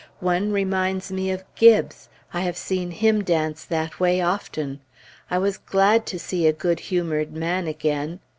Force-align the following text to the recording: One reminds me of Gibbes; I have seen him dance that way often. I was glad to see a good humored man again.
One 0.19 0.51
reminds 0.51 1.11
me 1.11 1.29
of 1.29 1.43
Gibbes; 1.53 2.07
I 2.33 2.41
have 2.41 2.57
seen 2.57 2.89
him 2.89 3.23
dance 3.23 3.63
that 3.65 3.99
way 3.99 4.19
often. 4.19 4.79
I 5.29 5.37
was 5.37 5.59
glad 5.59 6.07
to 6.07 6.17
see 6.17 6.47
a 6.47 6.53
good 6.53 6.79
humored 6.79 7.33
man 7.33 7.67
again. 7.67 8.19